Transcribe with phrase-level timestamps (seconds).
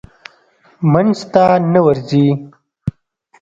[0.91, 1.43] منځ ته
[1.73, 2.27] نه ورځي.